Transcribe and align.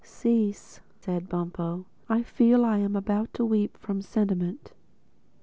"Cease," 0.03 0.79
said 0.99 1.29
Bumpo, 1.29 1.85
"I 2.09 2.23
feel 2.23 2.65
I 2.65 2.79
am 2.79 2.95
about 2.95 3.31
to 3.35 3.45
weep 3.45 3.77
from 3.77 4.01
sediment." 4.01 4.73